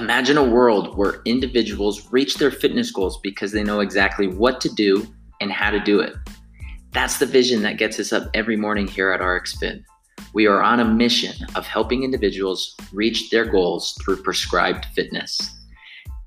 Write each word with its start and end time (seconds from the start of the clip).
Imagine 0.00 0.38
a 0.38 0.44
world 0.44 0.96
where 0.96 1.22
individuals 1.24 2.12
reach 2.12 2.36
their 2.36 2.52
fitness 2.52 2.92
goals 2.92 3.18
because 3.20 3.50
they 3.50 3.64
know 3.64 3.80
exactly 3.80 4.28
what 4.28 4.60
to 4.60 4.68
do 4.68 5.04
and 5.40 5.50
how 5.50 5.70
to 5.70 5.80
do 5.80 5.98
it. 5.98 6.14
That's 6.92 7.18
the 7.18 7.26
vision 7.26 7.62
that 7.62 7.78
gets 7.78 7.98
us 7.98 8.12
up 8.12 8.30
every 8.32 8.56
morning 8.56 8.86
here 8.86 9.10
at 9.10 9.20
RxFit. 9.20 9.82
We 10.34 10.46
are 10.46 10.62
on 10.62 10.78
a 10.78 10.84
mission 10.84 11.34
of 11.56 11.66
helping 11.66 12.04
individuals 12.04 12.76
reach 12.92 13.30
their 13.30 13.44
goals 13.44 13.98
through 14.00 14.22
prescribed 14.22 14.84
fitness. 14.94 15.36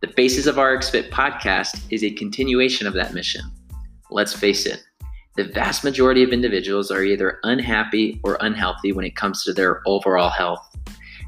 The 0.01 0.07
Faces 0.07 0.47
of 0.47 0.55
RxFit 0.55 1.09
podcast 1.09 1.81
is 1.89 2.03
a 2.03 2.11
continuation 2.11 2.87
of 2.87 2.93
that 2.95 3.13
mission. 3.13 3.43
Let's 4.09 4.33
face 4.33 4.65
it, 4.65 4.83
the 5.37 5.45
vast 5.45 5.85
majority 5.85 6.23
of 6.23 6.33
individuals 6.33 6.91
are 6.91 7.03
either 7.03 7.39
unhappy 7.43 8.19
or 8.25 8.37
unhealthy 8.41 8.91
when 8.91 9.05
it 9.05 9.15
comes 9.15 9.45
to 9.45 9.53
their 9.53 9.81
overall 9.85 10.29
health. 10.29 10.70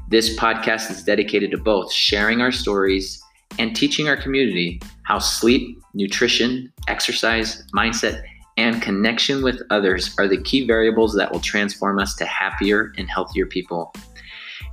This 0.08 0.36
podcast 0.36 0.90
is 0.90 1.02
dedicated 1.02 1.50
to 1.52 1.56
both 1.56 1.90
sharing 1.90 2.42
our 2.42 2.52
stories 2.52 3.22
and 3.58 3.74
teaching 3.74 4.06
our 4.06 4.18
community 4.18 4.80
how 5.04 5.18
sleep, 5.18 5.80
nutrition, 5.94 6.70
exercise, 6.88 7.64
mindset, 7.74 8.22
and 8.58 8.82
connection 8.82 9.42
with 9.42 9.62
others 9.70 10.14
are 10.18 10.28
the 10.28 10.42
key 10.42 10.66
variables 10.66 11.14
that 11.14 11.32
will 11.32 11.40
transform 11.40 11.98
us 11.98 12.14
to 12.16 12.26
happier 12.26 12.92
and 12.98 13.08
healthier 13.08 13.46
people. 13.46 13.94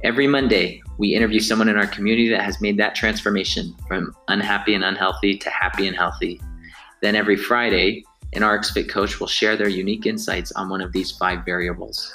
Every 0.04 0.28
Monday, 0.28 0.82
we 0.98 1.16
interview 1.16 1.40
someone 1.40 1.70
in 1.70 1.78
our 1.78 1.88
community 1.88 2.28
that 2.30 2.44
has 2.44 2.60
made 2.60 2.78
that 2.78 2.94
transformation 2.94 3.74
from 3.88 4.14
unhappy 4.28 4.74
and 4.74 4.84
unhealthy 4.84 5.38
to 5.38 5.50
happy 5.50 5.88
and 5.88 5.96
healthy. 5.96 6.42
Then 7.02 7.16
every 7.16 7.38
Friday, 7.38 8.04
an 8.34 8.42
RxFit 8.42 8.90
coach 8.90 9.20
will 9.20 9.28
share 9.28 9.56
their 9.56 9.70
unique 9.70 10.06
insights 10.06 10.52
on 10.52 10.70
one 10.70 10.82
of 10.82 10.92
these 10.92 11.12
five 11.12 11.46
variables. 11.46 12.14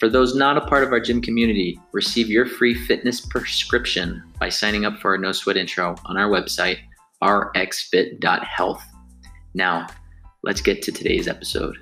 For 0.00 0.08
those 0.08 0.34
not 0.34 0.56
a 0.56 0.62
part 0.62 0.82
of 0.82 0.92
our 0.92 0.98
gym 0.98 1.20
community, 1.20 1.78
receive 1.92 2.30
your 2.30 2.46
free 2.46 2.72
fitness 2.72 3.20
prescription 3.20 4.22
by 4.38 4.48
signing 4.48 4.86
up 4.86 4.98
for 4.98 5.10
our 5.10 5.18
No 5.18 5.30
Sweat 5.30 5.58
intro 5.58 5.94
on 6.06 6.16
our 6.16 6.30
website, 6.30 6.78
rxfit.health. 7.22 8.82
Now, 9.52 9.86
let's 10.42 10.62
get 10.62 10.80
to 10.84 10.90
today's 10.90 11.28
episode. 11.28 11.76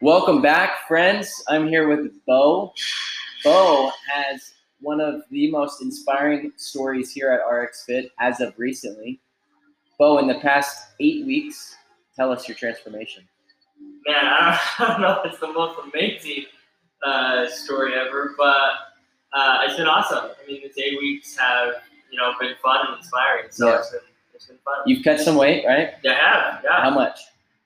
Welcome 0.00 0.40
back, 0.40 0.88
friends. 0.88 1.44
I'm 1.46 1.68
here 1.68 1.86
with 1.86 2.12
Beau. 2.24 2.72
Beau 3.44 3.92
has 4.10 4.54
one 4.80 5.02
of 5.02 5.20
the 5.30 5.50
most 5.50 5.82
inspiring 5.82 6.50
stories 6.56 7.12
here 7.12 7.30
at 7.30 7.40
RxFit 7.42 8.08
as 8.18 8.40
of 8.40 8.54
recently. 8.56 9.20
Beau, 9.98 10.16
in 10.16 10.28
the 10.28 10.40
past 10.40 10.92
eight 10.98 11.26
weeks, 11.26 11.76
tell 12.16 12.32
us 12.32 12.48
your 12.48 12.56
transformation. 12.56 13.28
Man, 14.06 14.16
I 14.22 14.58
don't, 14.78 15.00
know 15.00 15.20
if 15.24 15.32
it's 15.32 15.40
the 15.40 15.52
most 15.52 15.78
amazing 15.92 16.44
uh, 17.06 17.48
story 17.48 17.94
ever, 17.94 18.34
but 18.36 18.70
uh, 19.32 19.58
it's 19.64 19.76
been 19.76 19.86
awesome. 19.86 20.24
I 20.42 20.46
mean, 20.46 20.60
the 20.62 20.68
day 20.80 20.96
weeks 20.98 21.36
have 21.38 21.74
you 22.10 22.18
know 22.18 22.32
been 22.38 22.54
fun 22.62 22.86
and 22.88 22.96
inspiring, 22.98 23.46
so 23.50 23.68
Yeah. 23.68 23.78
it's 23.78 23.90
been 23.90 24.00
it's 24.34 24.46
been 24.46 24.58
fun. 24.64 24.74
You've 24.86 25.02
cut 25.04 25.20
some 25.20 25.36
weight, 25.36 25.64
right? 25.66 25.90
yeah, 26.02 26.12
I 26.12 26.14
have, 26.14 26.60
yeah. 26.64 26.82
How 26.82 26.90
much? 26.90 27.18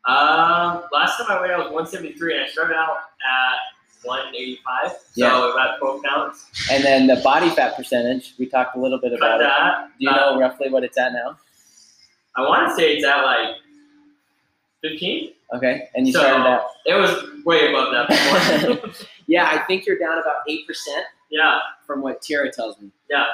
Um, 0.07 0.85
last 0.93 1.19
time 1.19 1.27
I 1.31 1.43
weighed, 1.43 1.51
I 1.51 1.59
was 1.59 1.71
173, 1.71 2.37
and 2.37 2.45
I 2.45 2.49
started 2.49 2.75
out 2.77 2.97
at 2.97 4.07
185, 4.07 4.91
so 4.93 4.97
Yeah. 5.17 5.53
about 5.53 5.79
12 5.81 6.03
pounds. 6.05 6.47
And 6.71 6.85
then 6.85 7.07
the 7.09 7.17
body 7.17 7.51
fat 7.51 7.77
percentage, 7.77 8.35
we 8.39 8.47
talked 8.47 8.77
a 8.77 8.79
little 8.81 8.99
bit 9.01 9.13
about 9.13 9.41
it. 9.41 9.45
that. 9.45 9.89
Do 9.99 10.05
you 10.05 10.11
Uh, 10.11 10.15
know 10.17 10.39
roughly 10.41 10.71
what 10.71 10.85
it's 10.85 10.97
at 10.97 11.13
now? 11.13 11.37
I 12.37 12.43
want 12.43 12.69
to 12.69 12.75
say 12.75 12.95
it's 12.97 13.05
at 13.05 13.23
like 13.25 13.57
15. 14.83 15.33
Okay. 15.55 15.89
And 15.95 16.07
you 16.07 16.13
So- 16.13 16.21
started 16.21 16.47
out. 16.47 16.67
It 16.87 16.95
was 16.95 17.45
way 17.45 17.69
above 17.71 17.93
that 17.93 18.09
before. 18.09 18.91
Yeah, 19.31 19.47
I 19.51 19.59
think 19.67 19.85
you're 19.85 19.99
down 19.99 20.17
about 20.19 20.37
8% 20.49 20.65
yeah, 21.31 21.59
from 21.87 22.01
what 22.01 22.23
Tira 22.23 22.51
tells 22.51 22.81
me. 22.81 22.91
yeah. 23.11 23.27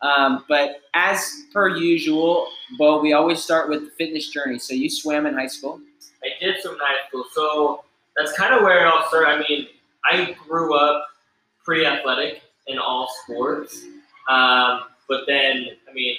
Um, 0.00 0.44
but 0.48 0.80
as 0.94 1.42
per 1.52 1.68
usual, 1.76 2.46
Beau, 2.78 2.98
we 3.00 3.12
always 3.12 3.42
start 3.44 3.68
with 3.68 3.84
the 3.84 3.90
fitness 3.90 4.28
journey. 4.28 4.58
So 4.58 4.72
you 4.72 4.88
swam 4.88 5.26
in 5.26 5.34
high 5.34 5.46
school. 5.48 5.80
I 6.22 6.28
did 6.42 6.62
swim 6.62 6.74
in 6.76 6.80
high 6.80 7.06
school, 7.08 7.24
so 7.34 7.84
that's 8.16 8.32
kind 8.32 8.54
of 8.54 8.62
where 8.62 8.80
it 8.80 8.86
all 8.86 9.04
started. 9.08 9.28
I 9.28 9.38
mean, 9.46 9.68
I 10.10 10.34
grew 10.48 10.74
up 10.74 11.06
pretty 11.62 11.84
athletic 11.84 12.40
in 12.66 12.78
all 12.78 13.10
sports, 13.24 13.84
um, 14.30 14.84
but 15.10 15.24
then, 15.26 15.66
I 15.88 15.92
mean, 15.92 16.16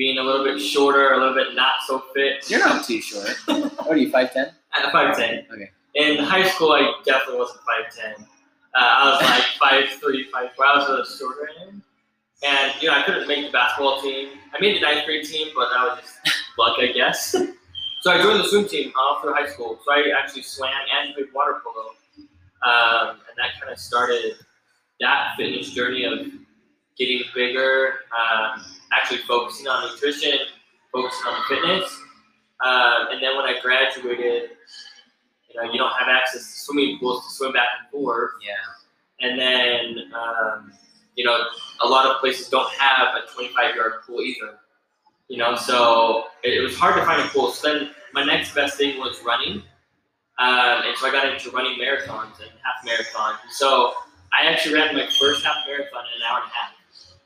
being 0.00 0.16
a 0.16 0.22
little 0.22 0.42
bit 0.42 0.58
shorter, 0.58 1.12
a 1.12 1.18
little 1.18 1.34
bit 1.34 1.54
not 1.54 1.74
so 1.86 2.02
fit. 2.14 2.48
You're 2.50 2.60
not 2.60 2.86
too 2.86 3.02
short. 3.02 3.28
what 3.46 3.86
are 3.86 3.96
you, 3.98 4.10
5'10"? 4.10 4.50
At 4.72 4.92
five 4.92 5.14
ten. 5.14 5.44
Okay. 5.52 5.70
In 5.94 6.24
high 6.24 6.48
school, 6.48 6.72
I 6.72 6.94
definitely 7.04 7.38
wasn't 7.38 7.60
five 7.60 7.94
ten. 7.94 8.26
Uh, 8.74 8.78
I 8.78 9.10
was 9.10 9.22
like 9.22 9.42
five 9.58 10.00
three, 10.00 10.26
five 10.32 10.50
four. 10.56 10.64
I 10.64 10.78
was 10.78 11.10
a 11.10 11.18
shorter 11.18 11.50
end, 11.60 11.82
and 12.42 12.72
you 12.80 12.88
know 12.88 12.94
I 12.94 13.02
couldn't 13.02 13.28
make 13.28 13.44
the 13.44 13.52
basketball 13.52 14.00
team. 14.00 14.28
I 14.54 14.60
made 14.60 14.76
the 14.76 14.80
ninth 14.80 15.04
grade 15.04 15.26
team, 15.26 15.48
but 15.54 15.68
that 15.70 15.82
was 15.82 15.98
just 16.00 16.38
luck, 16.56 16.76
I 16.78 16.92
guess. 16.92 17.32
so 18.00 18.10
I 18.10 18.22
joined 18.22 18.40
the 18.40 18.44
swim 18.44 18.68
team 18.68 18.92
all 18.98 19.20
through 19.20 19.34
high 19.34 19.48
school. 19.48 19.78
So 19.84 19.92
I 19.92 20.12
actually 20.16 20.42
swam 20.42 20.70
and 20.70 21.14
played 21.14 21.26
water 21.34 21.60
polo, 21.64 21.88
um, 22.62 23.16
and 23.28 23.36
that 23.36 23.60
kind 23.60 23.72
of 23.72 23.78
started 23.78 24.36
that 25.00 25.34
fitness 25.36 25.72
journey 25.72 26.04
of 26.04 26.26
getting 26.96 27.22
bigger, 27.34 27.94
um, 28.16 28.64
actually 29.10 29.26
focusing 29.26 29.66
on 29.66 29.90
nutrition, 29.90 30.38
focusing 30.92 31.26
on 31.26 31.42
fitness. 31.48 32.00
Um, 32.64 33.08
and 33.10 33.22
then 33.22 33.36
when 33.36 33.46
I 33.46 33.56
graduated, 33.60 34.50
you 35.48 35.60
know, 35.60 35.72
you 35.72 35.78
don't 35.78 35.92
have 35.98 36.08
access 36.08 36.42
to 36.42 36.60
swimming 36.60 36.98
pools 36.98 37.26
to 37.26 37.34
swim 37.34 37.52
back 37.52 37.68
and 37.80 37.90
forth. 37.90 38.30
Yeah. 38.46 39.28
And 39.28 39.38
then, 39.38 40.12
um, 40.14 40.72
you 41.16 41.24
know, 41.24 41.38
a 41.82 41.88
lot 41.88 42.06
of 42.06 42.20
places 42.20 42.48
don't 42.48 42.70
have 42.74 43.16
a 43.16 43.32
25 43.32 43.74
yard 43.74 43.92
pool 44.06 44.20
either. 44.20 44.58
You 45.28 45.38
know, 45.38 45.56
so 45.56 46.24
it, 46.44 46.54
it 46.54 46.60
was 46.60 46.76
hard 46.76 46.96
to 46.96 47.04
find 47.04 47.20
a 47.20 47.24
pool. 47.28 47.50
So 47.50 47.72
then 47.72 47.90
my 48.12 48.24
next 48.24 48.54
best 48.54 48.76
thing 48.78 48.98
was 48.98 49.20
running. 49.24 49.62
Um, 50.38 50.82
and 50.86 50.96
so 50.96 51.06
I 51.06 51.12
got 51.12 51.28
into 51.28 51.50
running 51.50 51.78
marathons 51.78 52.40
and 52.40 52.50
half 52.62 52.86
marathons. 52.86 53.42
And 53.42 53.52
so 53.52 53.94
I 54.32 54.46
actually 54.46 54.74
ran 54.74 54.94
my 54.94 55.08
first 55.20 55.44
half 55.44 55.56
marathon 55.66 56.04
in 56.14 56.22
an 56.22 56.28
hour 56.28 56.40
and 56.42 56.50
a 56.50 56.54
half. 56.54 56.72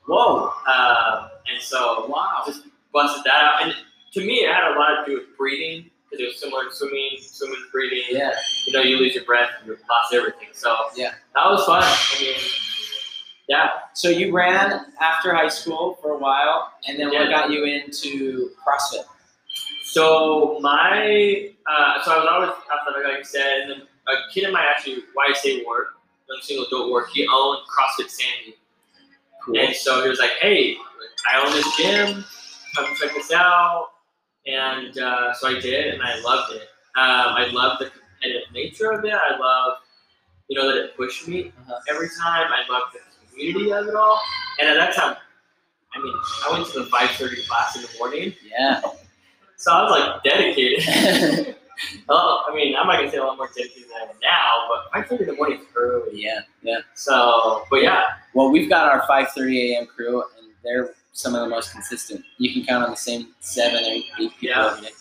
Whoa. 0.07 0.51
Um, 0.71 1.29
and 1.55 1.63
so 1.63 2.05
Wow. 2.07 2.43
just 2.45 2.63
busted 2.93 3.23
that 3.25 3.43
out. 3.43 3.63
And 3.63 3.73
to 4.13 4.19
me, 4.25 4.35
it 4.45 4.53
had 4.53 4.71
a 4.75 4.79
lot 4.79 5.05
to 5.05 5.11
do 5.11 5.17
with 5.17 5.37
breathing 5.37 5.89
because 6.09 6.23
it 6.23 6.27
was 6.27 6.39
similar 6.39 6.65
to 6.65 6.71
swimming, 6.71 7.17
swimming, 7.19 7.63
breathing. 7.71 8.03
Yeah. 8.09 8.31
You 8.67 8.73
know, 8.73 8.81
you 8.81 8.97
lose 8.97 9.15
your 9.15 9.23
breath, 9.25 9.49
you 9.65 9.77
lost 9.89 10.13
everything. 10.13 10.49
So 10.53 10.75
Yeah. 10.95 11.13
that 11.33 11.45
was 11.49 11.65
fun. 11.65 11.81
I 11.83 12.21
mean, 12.21 12.35
yeah. 13.47 13.69
So 13.93 14.09
you 14.09 14.31
ran 14.33 14.93
after 15.01 15.33
high 15.33 15.49
school 15.49 15.97
for 16.01 16.11
a 16.11 16.17
while, 16.17 16.71
and 16.87 16.99
then 16.99 17.09
what 17.09 17.29
got 17.29 17.49
you 17.51 17.63
into 17.65 18.51
CrossFit? 18.65 19.05
So 19.83 20.59
my, 20.61 21.51
uh, 21.67 22.03
so 22.03 22.11
I 22.11 22.17
was 22.17 22.27
always 22.29 22.49
athletic, 22.73 23.07
like 23.07 23.19
I 23.19 23.21
said, 23.23 23.61
and 23.61 23.71
then 23.71 23.81
a 24.07 24.31
kid 24.33 24.43
in 24.45 24.51
my 24.51 24.61
actually 24.63 25.03
YSA 25.15 25.63
ward, 25.63 25.87
young 26.29 26.39
single 26.41 26.65
adult 26.65 26.89
ward, 26.89 27.05
he 27.13 27.27
owned 27.27 27.59
CrossFit 27.67 28.09
Sandy. 28.09 28.57
Cool. 29.43 29.59
And 29.59 29.75
so 29.75 30.01
he 30.03 30.09
was 30.09 30.19
like, 30.19 30.31
hey, 30.41 30.75
I 31.31 31.45
own 31.45 31.51
this 31.53 31.75
gym, 31.77 32.23
come 32.75 32.95
check 32.99 33.13
this 33.15 33.31
out. 33.31 33.87
And 34.47 34.97
uh, 34.99 35.33
so 35.33 35.47
I 35.49 35.59
did, 35.59 35.93
and 35.95 36.03
I 36.03 36.19
loved 36.21 36.53
it. 36.53 36.61
Um, 36.95 37.35
I 37.35 37.47
loved 37.51 37.81
the 37.81 37.89
competitive 37.89 38.51
nature 38.53 38.91
of 38.91 39.03
it. 39.03 39.11
I 39.13 39.37
loved, 39.37 39.81
you 40.49 40.59
know, 40.59 40.67
that 40.67 40.77
it 40.85 40.97
pushed 40.97 41.27
me 41.27 41.51
Uh-huh. 41.61 41.79
every 41.89 42.07
time. 42.09 42.47
I 42.51 42.63
loved 42.71 42.93
the 42.93 42.99
community 43.31 43.71
of 43.73 43.87
it 43.87 43.95
all. 43.95 44.19
And 44.59 44.69
at 44.69 44.75
that 44.75 44.95
time, 44.95 45.17
I 45.95 45.99
mean, 46.01 46.13
I 46.47 46.51
went 46.51 46.67
to 46.73 46.79
the 46.79 46.85
5.30 46.85 47.47
class 47.47 47.75
in 47.75 47.81
the 47.83 47.89
morning, 47.97 48.33
Yeah. 48.43 48.81
so 49.57 49.71
I 49.71 49.81
was 49.83 49.91
like 49.99 50.23
dedicated. 50.23 51.55
oh, 52.09 52.45
I 52.49 52.55
mean, 52.55 52.75
I'm 52.75 52.85
not 52.87 52.97
going 52.97 53.05
to 53.07 53.11
say 53.11 53.17
a 53.17 53.23
lot 53.23 53.37
more 53.37 53.49
dedicated 53.55 53.89
than 53.89 53.97
I 54.07 54.11
am 54.11 54.17
now, 54.21 54.67
but 54.93 55.07
5.30 55.09 55.21
in 55.21 55.27
the 55.27 55.33
morning 55.33 55.59
is 55.59 55.65
early. 55.75 56.21
yeah. 56.21 56.41
Yeah. 56.61 56.79
So, 56.93 57.63
but 57.71 57.81
yeah, 57.81 58.03
Well, 58.33 58.51
we've 58.51 58.69
got 58.69 58.89
our 58.91 59.01
5:30 59.07 59.71
a.m. 59.73 59.85
crew, 59.87 60.21
and 60.37 60.51
they're 60.63 60.93
some 61.15 61.33
of 61.33 61.39
the 61.41 61.47
most 61.47 61.71
consistent. 61.71 62.23
You 62.37 62.53
can 62.53 62.65
count 62.65 62.83
on 62.83 62.91
the 62.91 62.97
same 62.97 63.29
seven 63.39 63.83
or 63.83 63.87
eight 63.87 64.05
people 64.17 64.35
Yeah. 64.41 64.67
every 64.71 64.87
day. 64.87 64.93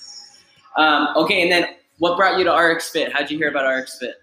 Um, 0.76 1.08
okay, 1.16 1.42
and 1.42 1.50
then 1.50 1.74
what 1.98 2.16
brought 2.16 2.38
you 2.38 2.44
to 2.44 2.52
RX 2.54 2.90
Fit? 2.90 3.12
How'd 3.12 3.30
you 3.30 3.36
hear 3.38 3.50
about 3.50 3.66
RX 3.68 3.98
Fit? 3.98 4.22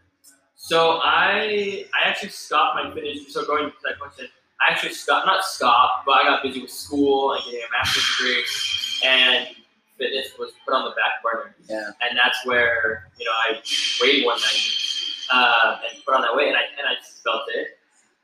So 0.56 1.00
I 1.04 1.86
I 1.94 2.08
actually 2.08 2.30
stopped 2.30 2.76
my 2.82 2.94
fitness. 2.94 3.34
So 3.34 3.46
going 3.46 3.66
to 3.70 3.76
that 3.84 4.00
question, 4.00 4.28
I 4.66 4.72
actually 4.72 4.94
stopped 4.94 5.26
not 5.26 5.44
stopped, 5.44 6.06
but 6.06 6.14
I 6.14 6.24
got 6.24 6.44
busy 6.44 6.62
with 6.62 6.72
school 6.72 7.34
and 7.34 7.44
getting 7.44 7.60
a 7.62 7.72
master's 7.72 8.06
degree, 8.18 8.44
and 9.10 9.48
fitness 9.98 10.28
was 10.40 10.52
put 10.66 10.74
on 10.74 10.86
the 10.86 10.92
back 10.92 11.22
burner. 11.24 11.56
Yeah. 11.68 11.90
And 12.02 12.18
that's 12.18 12.46
where 12.46 13.10
you 13.18 13.26
know 13.26 13.32
I 13.32 13.62
weighed 14.02 14.24
190 14.26 14.78
uh, 15.34 15.78
and 15.92 16.06
put 16.06 16.16
on 16.16 16.22
that 16.22 16.34
weight, 16.36 16.48
and 16.50 16.58
I 16.58 16.62
and 16.80 16.88
I 16.88 16.96
just 17.02 17.22
felt 17.22 17.44
it. 17.54 17.78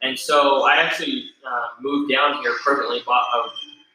And 0.04 0.18
so 0.18 0.62
I 0.64 0.76
actually 0.76 1.32
uh, 1.48 1.68
moved 1.82 2.12
down 2.12 2.42
here 2.42 2.54
permanently, 2.64 3.02
bought 3.06 3.26
a 3.36 3.50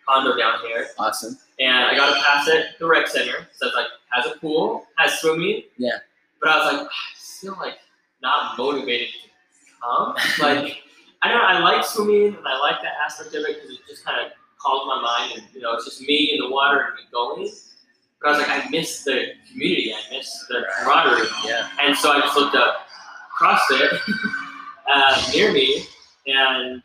condo 0.09 0.37
down 0.37 0.61
here, 0.67 0.89
Awesome. 0.99 1.39
and 1.61 1.85
I 1.85 1.95
got 1.95 2.17
a 2.17 2.21
pass 2.23 2.49
at 2.49 2.79
the 2.79 2.87
rec 2.87 3.07
center. 3.09 3.47
So 3.55 3.67
it's 3.67 3.77
like 3.77 3.87
has 4.11 4.27
a 4.27 4.39
pool, 4.39 4.87
has 4.99 5.19
swimming. 5.21 5.63
Yeah. 5.77 5.99
But 6.41 6.51
I 6.51 6.57
was 6.59 6.73
like, 6.75 6.87
I 6.87 6.91
still 7.17 7.57
like 7.61 7.75
not 8.23 8.57
motivated 8.59 9.09
to 9.09 9.29
come. 9.83 10.15
Like 10.41 10.79
I 11.23 11.29
don't 11.29 11.39
know. 11.39 11.45
I 11.45 11.59
like 11.61 11.85
swimming 11.85 12.35
and 12.37 12.47
I 12.47 12.59
like 12.59 12.83
that 12.83 12.95
aspect 13.05 13.35
of 13.35 13.43
it 13.45 13.57
because 13.63 13.71
it 13.71 13.81
just 13.89 14.05
kind 14.05 14.25
of 14.25 14.33
calms 14.61 14.83
my 14.87 15.01
mind 15.01 15.39
and 15.39 15.55
you 15.55 15.61
know 15.61 15.75
it's 15.75 15.85
just 15.85 16.01
me 16.03 16.33
in 16.33 16.41
the 16.41 16.51
water 16.51 16.81
and 16.81 16.95
me 16.97 17.03
going. 17.13 17.49
But 18.21 18.29
I 18.29 18.31
was 18.39 18.47
like, 18.47 18.65
I 18.67 18.69
miss 18.71 19.03
the 19.05 19.33
community. 19.51 19.93
I 19.93 20.17
miss 20.17 20.47
the 20.49 20.65
camaraderie. 20.79 21.27
Yeah. 21.45 21.69
And 21.81 21.97
so 21.97 22.13
I 22.13 22.21
just 22.21 22.37
looked 22.37 22.55
up 22.57 22.87
CrossFit 23.41 23.99
uh, 24.93 25.31
near 25.35 25.53
me, 25.53 25.85
and 26.27 26.83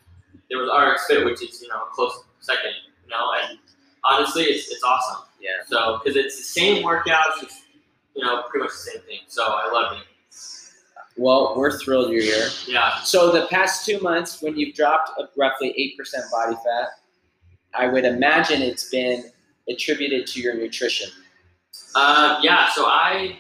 there 0.49 0.59
was 0.59 0.69
RX 0.69 1.07
Fit, 1.07 1.25
which 1.25 1.41
is 1.41 1.61
you 1.61 1.67
know 1.69 1.85
close 1.94 2.23
second. 2.39 2.71
You 3.03 3.11
know, 3.11 3.33
and 3.41 3.59
honestly, 4.03 4.44
it's 4.44 4.69
it's 4.71 4.83
awesome. 4.83 5.25
Yeah. 5.41 5.49
So 5.67 5.99
because 6.03 6.17
it's 6.17 6.38
the 6.38 6.44
same 6.44 6.83
workouts, 6.83 7.41
just 7.41 7.63
you 8.15 8.23
know, 8.23 8.44
pretty 8.49 8.63
much 8.65 8.73
the 8.73 8.91
same 8.91 9.01
thing. 9.03 9.19
So 9.27 9.44
I 9.44 9.71
love 9.71 9.97
it. 9.97 10.03
Well, 11.17 11.55
we're 11.57 11.77
thrilled 11.79 12.11
you're 12.11 12.21
here. 12.21 12.49
Yeah. 12.67 12.99
So 12.99 13.31
the 13.31 13.47
past 13.47 13.85
two 13.85 13.99
months, 13.99 14.41
when 14.41 14.55
you've 14.57 14.75
dropped 14.75 15.11
uh, 15.19 15.25
roughly 15.35 15.73
eight 15.77 15.97
percent 15.97 16.25
body 16.31 16.55
fat, 16.55 16.89
I 17.73 17.88
would 17.88 18.05
imagine 18.05 18.61
it's 18.61 18.89
been 18.89 19.25
attributed 19.69 20.27
to 20.27 20.41
your 20.41 20.55
nutrition. 20.55 21.09
Uh, 21.95 22.39
yeah. 22.41 22.69
So 22.73 22.85
I, 22.85 23.39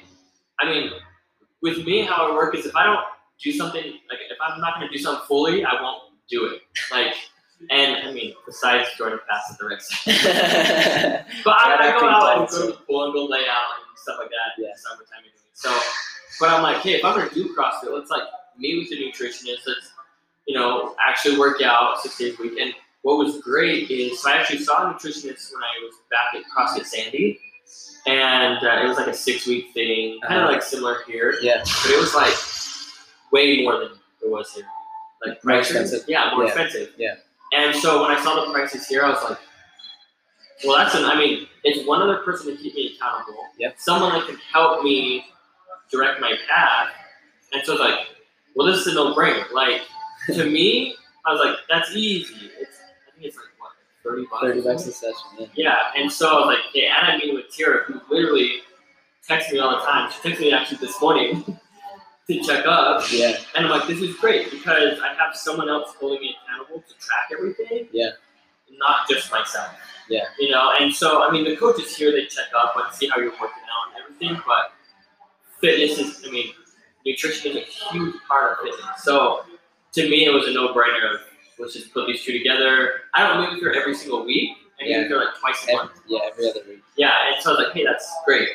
I 0.59 0.69
mean, 0.69 0.91
with 1.61 1.85
me, 1.85 2.01
how 2.01 2.31
I 2.31 2.35
work 2.35 2.55
is 2.55 2.65
if 2.65 2.75
I 2.75 2.85
don't 2.85 3.05
do 3.41 3.51
something 3.51 3.83
like 3.83 4.19
if 4.29 4.37
I'm 4.41 4.59
not 4.59 4.75
going 4.75 4.87
to 4.87 4.95
do 4.95 5.01
something 5.01 5.25
fully, 5.27 5.63
I 5.63 5.81
won't 5.81 6.13
do 6.29 6.45
it. 6.45 6.61
Like, 6.91 7.13
and 7.71 8.07
I 8.07 8.11
mean, 8.11 8.33
besides 8.45 8.87
Jordan 8.97 9.19
fast 9.27 9.51
at 9.53 9.57
the 9.59 9.65
right 9.65 9.81
side. 9.81 11.25
But 11.43 11.53
I, 11.53 11.69
Right 11.69 11.81
I 11.81 11.87
after 11.87 11.99
go 12.01 12.09
out 12.09 12.39
and 12.39 12.49
go 12.49 12.71
to 12.71 13.03
and 13.05 13.13
go 13.13 13.25
lay 13.25 13.39
out 13.49 13.71
and 13.89 13.97
stuff 13.97 14.17
like 14.19 14.29
that. 14.29 14.61
Yeah. 14.61 14.65
In 14.67 14.71
the 14.73 14.77
summertime 14.79 15.23
doing 15.23 15.33
so. 15.53 15.79
But 16.39 16.49
I'm 16.49 16.61
like, 16.61 16.77
hey, 16.77 16.91
if 16.95 17.05
I'm 17.05 17.17
gonna 17.17 17.31
do 17.33 17.55
CrossFit, 17.55 17.91
let's 17.91 18.11
like 18.11 18.23
meet 18.57 18.77
with 18.77 18.91
a 18.91 19.01
nutritionist. 19.01 19.65
Let's 19.65 19.91
you 20.47 20.55
know 20.55 20.95
actually 21.05 21.37
work 21.39 21.61
out 21.63 21.99
six 22.01 22.17
days 22.17 22.39
a 22.39 22.43
week. 22.43 22.59
And 22.59 22.73
what 23.01 23.17
was 23.17 23.39
great 23.41 23.89
is 23.89 24.21
so 24.21 24.29
I 24.31 24.37
actually 24.37 24.59
saw 24.59 24.89
a 24.89 24.93
nutritionist 24.93 25.51
when 25.53 25.63
I 25.63 25.83
was 25.83 25.95
back 26.11 26.35
at 26.35 26.43
CrossFit 26.55 26.85
Sandy, 26.85 27.39
and 28.05 28.63
uh, 28.63 28.83
it 28.83 28.87
was 28.87 28.97
like 28.97 29.07
a 29.07 29.13
six 29.15 29.47
week 29.47 29.73
thing, 29.73 30.19
kind 30.21 30.35
of 30.35 30.43
Uh-huh. 30.43 30.51
like 30.53 30.61
similar 30.63 30.97
here, 31.07 31.37
yeah. 31.41 31.63
but 31.63 31.91
it 31.91 31.99
was 31.99 32.13
like 32.13 32.33
way 33.31 33.63
more 33.63 33.79
than 33.79 33.89
it 34.23 34.29
was 34.29 34.53
here. 34.53 34.65
Like 35.25 35.43
More 35.43 35.55
prices- 35.57 35.75
expensive. 35.75 36.09
Yeah, 36.09 36.31
more 36.33 36.43
Yeah. 36.43 36.47
expensive. 36.49 36.93
Yeah. 36.97 37.15
And 37.53 37.75
so 37.75 38.01
when 38.01 38.11
I 38.11 38.21
saw 38.23 38.45
the 38.45 38.51
prices 38.51 38.87
here, 38.87 39.03
I 39.03 39.09
was 39.09 39.23
like, 39.29 39.39
well, 40.65 40.77
that's 40.77 40.95
an, 40.95 41.05
I 41.05 41.15
mean, 41.15 41.47
it's 41.63 41.87
one 41.87 42.01
other 42.01 42.17
person 42.17 42.55
to 42.55 42.61
keep 42.61 42.73
me 42.75 42.95
accountable. 42.95 43.37
Yep. 43.59 43.75
Someone 43.77 44.13
that 44.13 44.27
can 44.27 44.37
help 44.51 44.83
me 44.83 45.25
direct 45.91 46.19
my 46.19 46.35
path. 46.49 46.89
And 47.53 47.63
so 47.65 47.73
it's 47.73 47.79
like, 47.81 48.07
well, 48.55 48.67
this 48.67 48.77
is 48.79 48.87
a 48.87 48.93
no 48.95 49.13
brainer. 49.13 49.49
Like, 49.51 49.81
to 50.33 50.43
me, 50.49 50.95
I 51.25 51.31
was 51.31 51.41
like, 51.43 51.55
that's 51.69 51.95
easy. 51.95 52.49
It's, 52.59 52.77
I 53.07 53.11
think 53.11 53.27
it's 53.27 53.37
like, 53.37 53.45
what, 53.59 53.71
30 54.03 54.25
bucks? 54.29 54.41
Thirty 54.41 54.61
bucks 54.61 54.87
a 54.87 54.91
session. 54.91 55.15
Yeah. 55.37 55.45
Yeah, 55.55 55.75
and 56.01 56.11
so 56.11 56.27
I 56.29 56.33
was 56.39 56.45
like, 56.57 56.65
okay, 56.69 56.87
and 56.87 57.07
I'm 57.07 57.19
meeting 57.19 57.35
with 57.35 57.49
Tira, 57.55 57.83
who 57.83 58.01
literally 58.13 58.61
texts 59.27 59.53
me 59.53 59.59
all 59.59 59.69
the 59.71 59.85
time. 59.85 60.11
She 60.11 60.27
texted 60.29 60.39
me 60.41 60.51
actually 60.53 60.77
this 60.79 60.99
morning 61.01 61.43
to 62.27 62.41
check 62.41 62.65
up. 62.65 63.03
Yeah. 63.11 63.37
And 63.55 63.65
I'm 63.65 63.71
like, 63.71 63.87
this 63.87 64.01
is 64.01 64.15
great 64.17 64.51
because 64.51 64.99
I 64.99 65.13
have 65.13 65.35
someone 65.35 65.69
else 65.69 65.93
holding 65.99 66.19
me 66.21 66.35
accountable 66.45 66.83
to 66.87 66.93
track 66.95 67.29
everything. 67.31 67.87
Yeah. 67.91 68.11
Not 68.77 69.07
just 69.09 69.31
myself. 69.31 69.71
Yeah. 70.09 70.25
You 70.39 70.51
know, 70.51 70.73
and 70.79 70.93
so 70.93 71.23
I 71.27 71.31
mean 71.31 71.45
the 71.45 71.55
coaches 71.55 71.95
here 71.95 72.11
they 72.11 72.25
check 72.25 72.47
up 72.55 72.73
and 72.77 72.93
see 72.93 73.07
how 73.07 73.17
you're 73.17 73.31
working 73.31 73.47
out 73.47 73.93
and 73.95 74.03
everything, 74.03 74.41
but 74.45 74.73
fitness 75.61 75.97
is 75.99 76.23
I 76.27 76.31
mean, 76.31 76.53
nutrition 77.05 77.51
is 77.51 77.57
a 77.57 77.61
huge 77.61 78.15
part 78.27 78.51
of 78.53 78.57
fitness. 78.59 79.03
So 79.03 79.41
to 79.93 80.09
me 80.09 80.25
it 80.25 80.31
was 80.33 80.47
a 80.47 80.53
no 80.53 80.73
brainer 80.73 81.15
of 81.15 81.21
let's 81.59 81.73
just 81.73 81.93
put 81.93 82.07
these 82.07 82.23
two 82.23 82.33
together. 82.37 82.91
I 83.15 83.25
don't 83.25 83.41
meet 83.41 83.53
with 83.55 83.63
her 83.63 83.79
every 83.79 83.95
single 83.95 84.25
week. 84.25 84.51
I 84.79 84.83
meet 84.83 84.91
Yeah. 84.91 85.01
with 85.03 85.11
her 85.11 85.17
like 85.17 85.39
twice 85.39 85.65
a 85.69 85.75
month. 85.75 85.91
Yeah. 86.07 86.19
Every 86.29 86.49
other 86.49 86.61
week. 86.67 86.81
Yeah, 86.97 87.11
and 87.33 87.41
so 87.41 87.51
I 87.51 87.53
was 87.57 87.65
like, 87.65 87.73
hey, 87.73 87.83
that's 87.85 88.11
great. 88.25 88.49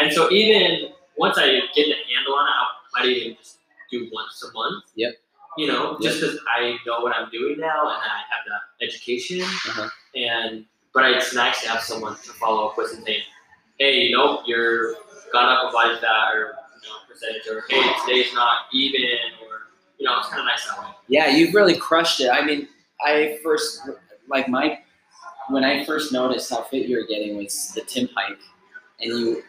And 0.00 0.12
so 0.12 0.30
even 0.30 0.90
once 1.16 1.36
I 1.36 1.46
get 1.46 1.74
the 1.74 1.94
handle 2.14 2.34
on 2.34 2.46
it, 2.48 2.68
I 2.98 3.06
even 3.06 3.36
just 3.36 3.58
do 3.90 4.08
once 4.12 4.42
a 4.42 4.52
month. 4.52 4.84
Yep. 4.96 5.14
You 5.56 5.66
know, 5.66 5.98
just 6.00 6.20
because 6.20 6.38
I 6.56 6.76
know 6.86 7.00
what 7.00 7.16
I'm 7.16 7.30
doing 7.30 7.58
now 7.58 7.80
and 7.82 8.02
I 8.02 8.22
have 8.30 8.44
that 8.46 8.86
education. 8.86 9.42
Uh-huh. 9.42 9.88
And 10.14 10.64
but 10.94 11.10
it's 11.10 11.34
nice 11.34 11.62
to 11.62 11.68
have 11.68 11.82
someone 11.82 12.14
to 12.16 12.32
follow 12.32 12.68
up 12.68 12.76
with 12.76 12.94
and 12.94 13.04
say, 13.04 13.22
hey, 13.78 14.10
nope, 14.10 14.42
you're 14.46 14.94
gone 15.32 15.48
up 15.48 15.70
a 15.70 15.72
body 15.72 15.98
fat 16.00 16.34
or 16.34 16.54
you 16.82 16.88
know 16.88 16.96
percentage, 17.08 17.46
or 17.48 17.64
hey, 17.68 17.92
today's 18.06 18.32
not 18.34 18.62
even, 18.72 19.00
or 19.42 19.68
you 19.98 20.06
know, 20.06 20.18
it's 20.18 20.28
kind 20.28 20.40
of 20.40 20.46
nice 20.46 20.66
that 20.66 20.78
way. 20.78 20.86
Yeah, 21.08 21.28
you've 21.28 21.54
really 21.54 21.76
crushed 21.76 22.20
it. 22.20 22.30
I 22.30 22.44
mean, 22.44 22.68
I 23.04 23.38
first 23.42 23.88
like 24.28 24.48
my 24.48 24.80
when 25.48 25.64
I 25.64 25.84
first 25.84 26.12
noticed 26.12 26.50
how 26.50 26.62
fit 26.62 26.86
you 26.86 26.96
were 26.96 27.06
getting 27.06 27.36
was 27.36 27.72
the 27.74 27.82
Timp 27.82 28.10
hike, 28.16 28.38
and 29.00 29.10
you 29.18 29.42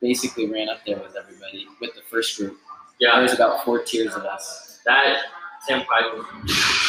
basically 0.00 0.50
ran 0.50 0.68
up 0.68 0.78
there 0.86 0.98
with 0.98 1.16
everybody 1.16 1.66
with 1.80 1.94
the 1.94 2.02
first 2.02 2.38
group. 2.38 2.58
There 3.02 3.10
Yeah, 3.12 3.20
was 3.20 3.32
about 3.32 3.64
four 3.64 3.82
tiers 3.82 4.14
of 4.14 4.24
us. 4.24 4.78
that 4.86 5.18
Tim 5.66 5.80
Pike 5.84 6.12
was 6.16 6.24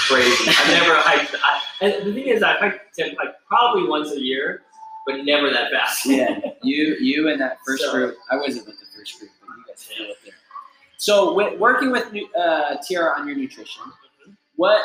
crazy. 0.07 0.50
I've 0.50 0.68
never 0.69 0.95
hiked. 0.95 1.36
I, 1.44 1.62
and 1.81 2.07
the 2.07 2.13
thing 2.13 2.27
is, 2.27 2.44
I 2.44 2.54
hiked 2.54 2.95
Tim 2.95 3.15
Pike 3.15 3.30
probably 3.48 3.88
once 3.89 4.12
a 4.12 4.19
year, 4.21 4.62
but 5.07 5.24
never 5.25 5.50
that 5.50 5.71
fast. 5.71 6.06
Yeah, 6.06 6.39
you 6.62 6.95
you 7.00 7.30
and 7.30 7.42
that 7.42 7.57
first 7.65 7.83
So- 7.83 7.92
group. 7.92 8.18
I 8.31 8.38
wasn't 8.38 8.68
with 8.68 8.80
the 8.80 8.86
first 8.95 9.19
group, 9.19 9.31
but 9.42 9.48
you 9.57 9.63
guys 9.68 10.12
up 10.12 10.18
there. 10.24 10.33
So, 10.98 11.33
with, 11.33 11.60
working 11.60 11.92
with 11.92 12.06
uh, 12.39 12.77
Tiara 12.88 13.19
on 13.19 13.27
your 13.27 13.36
nutrition, 13.36 13.81
what 14.56 14.81